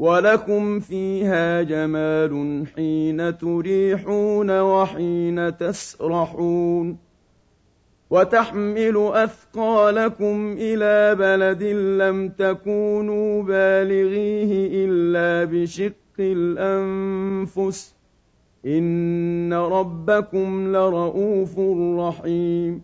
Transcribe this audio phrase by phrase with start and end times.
[0.00, 6.96] ولكم فيها جمال حين تريحون وحين تسرحون
[8.10, 11.62] وتحمل أثقالكم إلى بلد
[12.02, 17.94] لم تكونوا بالغيه إلا بشق الأنفس
[18.66, 21.58] إن ربكم لرؤوف
[21.98, 22.82] رحيم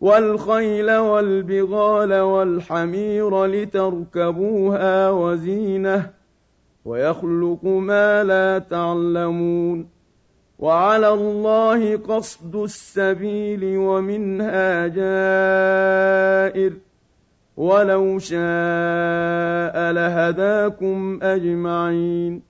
[0.00, 6.19] والخيل والبغال والحمير لتركبوها وزينه
[6.84, 9.88] ويخلق ما لا تعلمون
[10.58, 16.72] وعلى الله قصد السبيل ومنها جائر
[17.56, 22.49] ولو شاء لهداكم أجمعين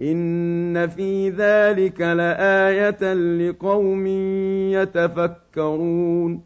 [0.00, 4.06] إن في ذلك لآية لقوم
[4.76, 6.42] يتفكرون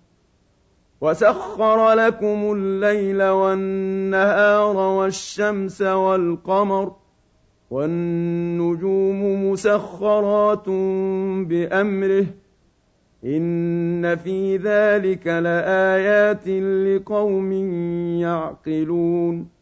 [1.00, 6.92] وسخر لكم الليل والنهار والشمس والقمر
[7.70, 10.68] والنجوم مسخرات
[11.48, 12.26] بأمره
[13.24, 17.52] إن في ذلك لآيات لقوم
[18.20, 19.61] يعقلون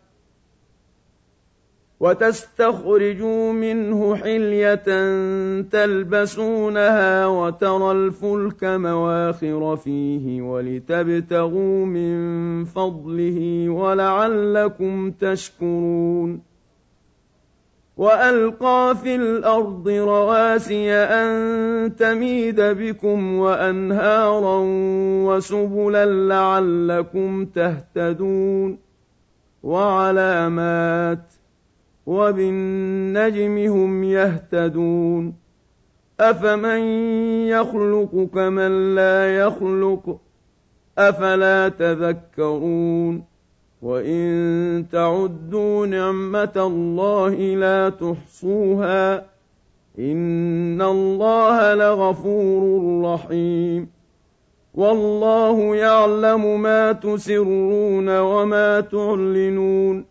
[2.01, 4.89] وتستخرجوا منه حلية
[5.61, 12.15] تلبسونها وترى الفلك مواخر فيه ولتبتغوا من
[12.65, 16.41] فضله ولعلكم تشكرون.
[17.97, 24.59] وألقى في الأرض رواسي أن تميد بكم وأنهارا
[25.25, 28.77] وسبلا لعلكم تهتدون.
[29.63, 31.40] وعلامات
[32.05, 35.33] وبالنجم هم يهتدون.
[36.19, 36.79] أفمن
[37.47, 40.19] يخلق كمن لا يخلق؟
[40.97, 43.23] أفلا تذكرون؟
[43.81, 49.25] وإن تعدوا نعمة الله لا تحصوها
[49.99, 53.87] إن الله لغفور رحيم.
[54.73, 60.10] والله يعلم ما تسرون وما تعلنون.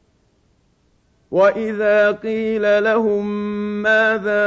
[1.31, 3.27] وإذا قيل لهم
[3.81, 4.43] ماذا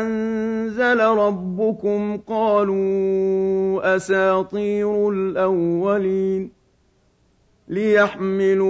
[0.00, 6.60] أنزل ربكم قالوا أساطير الأولين
[7.68, 8.68] ليحملوا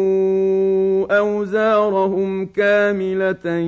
[1.19, 3.59] أوزارهم كاملة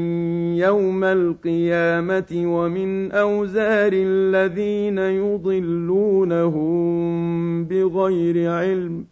[0.66, 6.64] يوم القيامة ومن أوزار الذين يضلونهم
[7.64, 9.11] بغير علم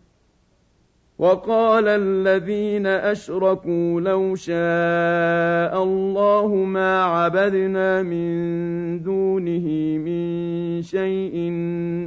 [1.21, 9.67] وقال الذين أشركوا لو شاء الله ما عبدنا من دونه
[10.01, 11.51] من شيء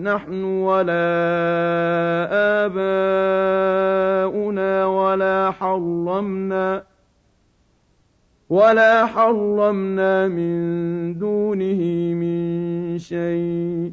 [0.02, 1.14] نحن ولا
[4.26, 6.82] آباؤنا ولا حرمنا
[8.50, 10.54] ولا حرمنا من
[11.18, 11.82] دونه
[12.14, 13.92] من شيء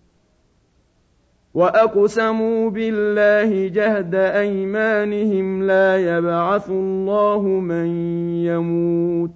[1.53, 7.87] وأقسموا بالله جهد أيمانهم لا يبعث الله من
[8.45, 9.31] يموت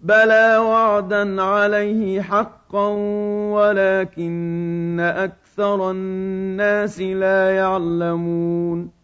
[0.00, 2.88] بلى وعدا عليه حقا
[3.50, 9.03] ولكن أكثر الناس لا يعلمون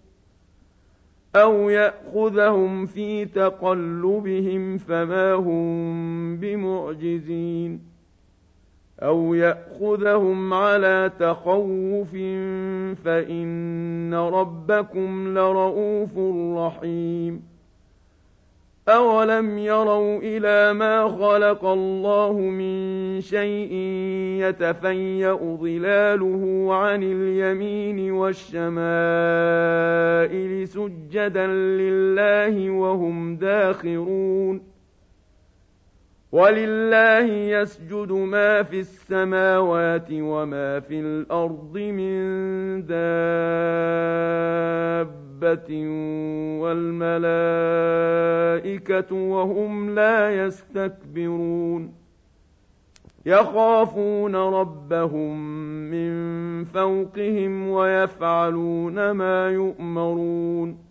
[1.35, 7.81] أَوْ يَأْخُذَهُمْ فِي تَقَلُّبِهِمْ فَمَا هُم بِمُعْجِزِينَ
[9.03, 12.11] أَوْ يَأْخُذَهُمْ عَلَىٰ تَخَوُّفٍ
[13.03, 16.17] فَإِنَّ رَبَّكُمْ لَرَءُوفٌ
[16.57, 17.50] رَّحِيمٌ
[18.89, 23.73] أَوَلَمْ يَرَوْا إِلَىٰ مَا خَلَقَ اللَّهُ مِن شَيْءٍ
[24.41, 28.81] يَتَفَيَّأُ ظِلَالُهُ عَنِ الْيَمِينِ وَالشَّمَائِلِ
[30.67, 34.61] سُجَّدًا لِّلَّهِ وَهُمْ دَاخِرُونَ
[36.31, 42.21] وَلِلَّهِ يَسْجُدُ مَا فِي السَّمَاوَاتِ وَمَا فِي الْأَرْضِ مِن
[42.85, 43.01] دَابَّةٍ
[45.41, 45.69] دَابَّةٍ
[46.61, 47.25] وَالْمَلَائِكَةُ
[49.15, 51.93] وَهُمْ لَا يَسْتَكْبِرُونَ
[53.25, 55.37] يَخَافُونَ رَبَّهُم
[55.91, 56.13] مِّن
[56.65, 60.90] فَوْقِهِمْ وَيَفْعَلُونَ مَا يُؤْمَرُونَ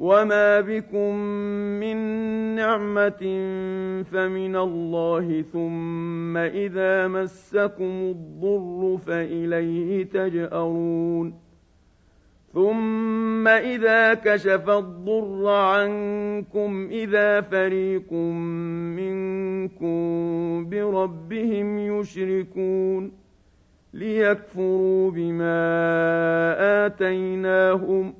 [0.00, 1.14] وَمَا بِكُم
[1.80, 1.96] مِّن
[2.56, 3.22] نِّعْمَةٍ
[4.02, 11.34] فَمِنَ اللَّهِ ثُمَّ إِذَا مَسَّكُمُ الضُّرُّ فَإِلَيْهِ تَجْأَرُونَ
[12.52, 18.12] ثُمَّ إِذَا كَشَفَ الضُّرَّ عَنكُمْ إِذَا فَرِيقٌ
[18.96, 20.00] مِّنكُم
[20.70, 23.12] بِرَبِّهِمْ يُشْرِكُونَ
[23.94, 25.56] لِيَكْفُرُوا بِمَا
[26.86, 28.19] آتَيْنَاهُمْ ۚ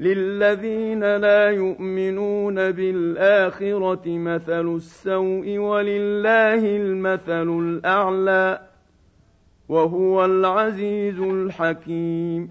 [0.00, 8.60] للذين لا يؤمنون بالآخرة مثل السوء ولله المثل الأعلى
[9.68, 12.50] وهو العزيز الحكيم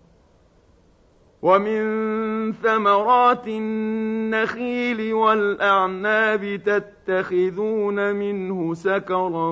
[1.41, 9.49] ومن ثمرات النخيل والأعناب تتخذون منه سكرا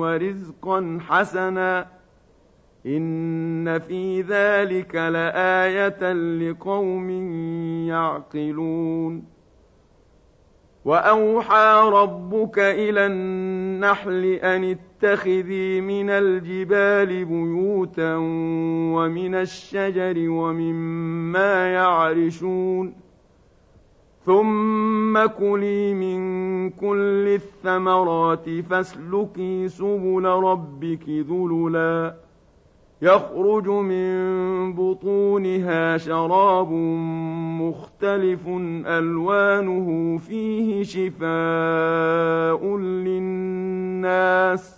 [0.00, 1.86] ورزقا حسنا
[2.86, 7.10] إن في ذلك لآية لقوم
[7.88, 9.24] يعقلون
[10.84, 14.64] وأوحى ربك إلى النحل أن
[15.02, 18.16] اتخذي من الجبال بيوتا
[18.94, 22.94] ومن الشجر ومما يعرشون
[24.26, 32.14] ثم كلي من كل الثمرات فاسلكي سبل ربك ذللا.
[33.02, 34.12] يخرج من
[34.72, 36.72] بطونها شراب
[37.62, 38.48] مختلف
[38.86, 44.77] ألوانه فيه شفاء للناس.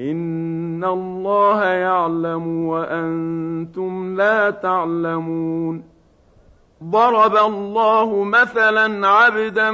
[0.00, 5.84] ان الله يعلم وأنتم لا تعلمون
[6.84, 9.70] ضرب الله مثلا عبدا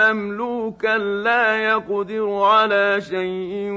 [0.00, 3.68] مملوكا لا يقدر على شيء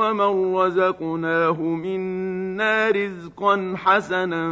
[0.00, 4.48] ومن رزقناه منا رزقا حسنا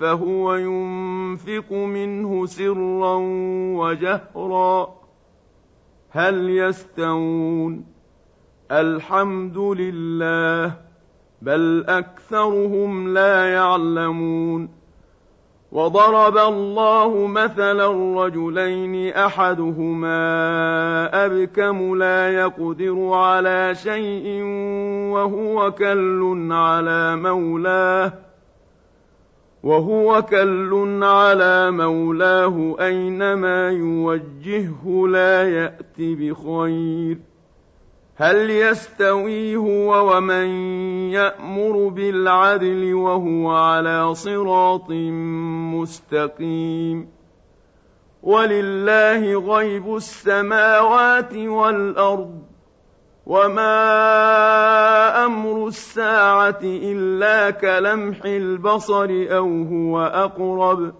[0.00, 3.16] فهو ينفق منه سرا
[3.80, 4.94] وجهرا
[6.10, 7.91] هل يستوون
[8.72, 10.74] الحمد لله
[11.42, 14.68] بل أكثرهم لا يعلمون.
[15.72, 17.88] وضرب الله مثلا
[18.24, 20.16] رجلين أحدهما
[21.24, 24.42] أبكم لا يقدر على شيء
[25.12, 28.12] وهو كل على مولاه
[29.62, 37.31] وهو كل على مولاه أينما يوجهه لا يات بخير.
[38.16, 40.46] هل يستوي هو ومن
[41.10, 44.90] يأمر بالعدل وهو على صراط
[45.74, 47.08] مستقيم؟
[48.22, 52.42] ولله غيب السماوات والأرض
[53.26, 53.74] وما
[55.24, 60.92] أمر الساعة إلا كلمح البصر أو هو أقرب.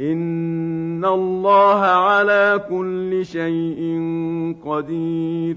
[0.00, 3.82] إن الله على كل شيء
[4.66, 5.56] قدير.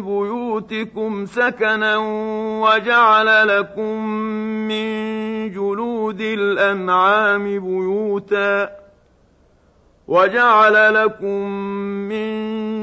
[0.00, 1.96] بيوتكم سكنا
[2.62, 4.06] وجعل لكم
[4.68, 4.86] من
[5.52, 8.79] جلود الأنعام بيوتا
[10.10, 11.50] وجعل لكم
[12.10, 12.30] من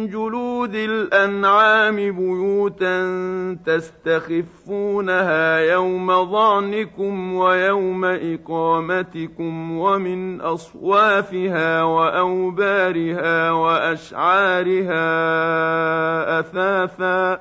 [0.08, 2.98] جلود الأنعام بيوتا
[3.66, 15.00] تستخفونها يوم ظعنكم ويوم إقامتكم ومن أصوافها وأوبارها وأشعارها
[16.40, 17.40] أثاثا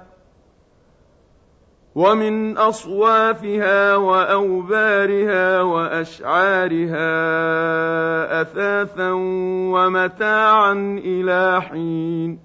[1.97, 7.01] ومن أصوافها وأوبارها وأشعارها
[8.41, 9.11] أثاثا
[9.73, 10.73] ومتاعا
[11.05, 12.39] إلى حين.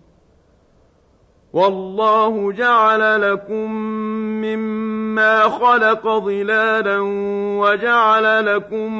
[1.53, 3.71] والله جعل لكم
[4.41, 6.99] مما خلق ظلالا
[7.59, 8.93] وجعل لكم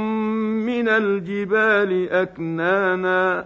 [0.65, 3.45] من الجبال أكنانا.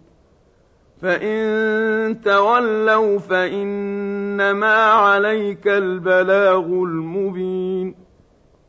[1.01, 7.95] فان تولوا فانما عليك البلاغ المبين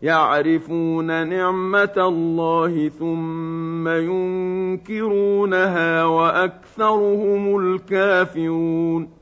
[0.03, 3.89] يعرفون نعمه الله ثم
[4.69, 5.25] ينكرونها
[6.05, 9.22] واكثرهم الكافرون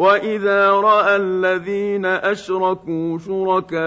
[0.00, 3.80] واذا راى الذين اشركوا شركاءهم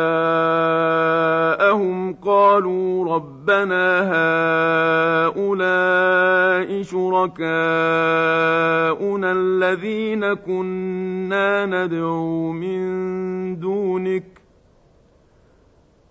[2.14, 4.02] قالوا ربنا
[5.34, 7.42] هؤلاء شركاءنا
[9.32, 14.24] الذين كنا ندعو من دونك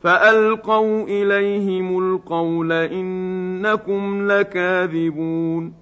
[0.00, 5.81] فالقوا اليهم القول انكم لكاذبون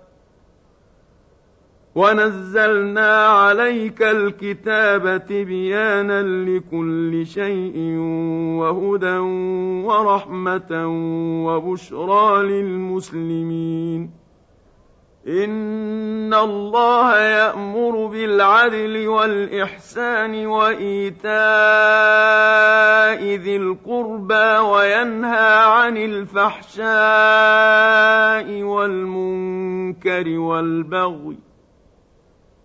[1.95, 7.77] ونزلنا عليك الكتاب تبيانا لكل شيء
[8.59, 9.17] وهدى
[9.87, 10.87] ورحمه
[11.45, 14.21] وبشرى للمسلمين
[15.27, 21.31] ان الله يامر بالعدل والاحسان وايتاء
[23.35, 26.91] ذي القربى وينهى عن الفحشاء
[28.63, 31.50] والمنكر والبغي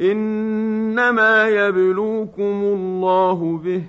[0.00, 3.82] إنما يبلوكم الله به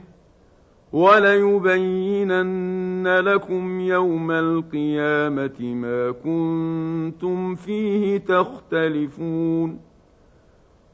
[1.91, 9.90] وليبينن لكم يوم القيامة ما كنتم فيه تختلفون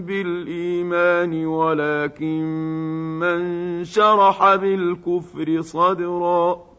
[0.00, 2.42] بالإيمان ولكن
[3.20, 6.74] من شرح بالكفر صدرا.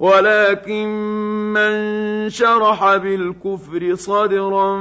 [0.00, 0.88] ولكن
[1.52, 1.74] من
[2.28, 4.78] شرح بالكفر صدرا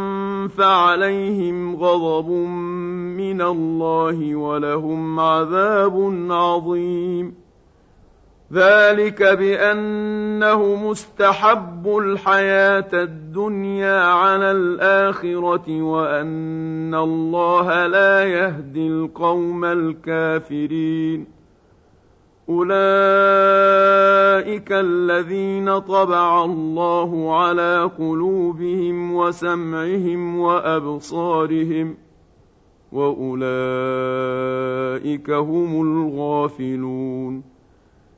[0.48, 7.45] فعليهم غضب من الله ولهم عذاب عظيم.
[8.56, 21.28] ذلك بأنه مستحب الحياة الدنيا على الآخرة وأن الله لا يهدي القوم الكافرين.
[22.50, 22.72] أولئك
[24.72, 31.98] الذين طبع الله على قلوبهم وسمعهم وأبصارهم
[32.92, 33.30] وأولئك
[35.30, 37.55] هم الغافلون.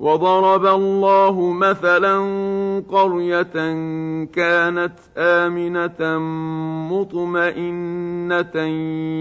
[0.00, 2.18] وضرب الله مثلا
[2.90, 3.52] قرية
[4.24, 6.18] كانت آمنة
[6.92, 8.56] مطمئنة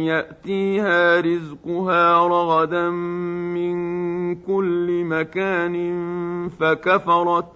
[0.06, 3.76] يأتيها رزقها رغدا من
[4.36, 5.76] كل مكان
[6.60, 7.52] فكفرت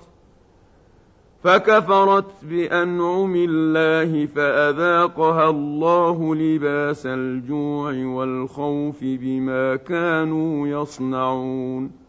[1.44, 12.09] فكفرت بأنعم الله فأذاقها الله لباس الجوع والخوف بما كانوا يصنعون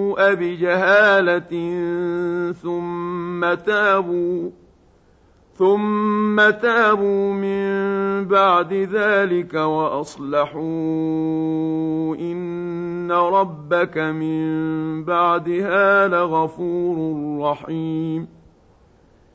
[0.19, 1.51] بجهاله
[2.51, 4.49] ثم تابوا
[5.53, 10.61] ثم تابوا من بعد ذلك وأصلحوا
[12.15, 16.97] إن ربك من بعدها لغفور
[17.41, 18.40] رحيم.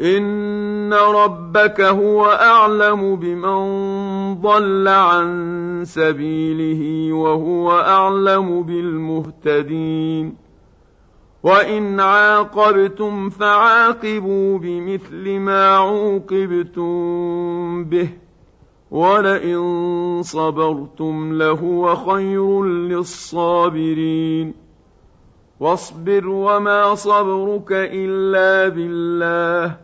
[0.00, 10.36] ان ربك هو اعلم بمن ضل عن سبيله وهو اعلم بالمهتدين
[11.42, 16.94] وان عاقبتم فعاقبوا بمثل ما عوقبتم
[17.84, 18.08] به
[18.90, 24.54] ولئن صبرتم لهو خير للصابرين
[25.60, 29.83] واصبر وما صبرك الا بالله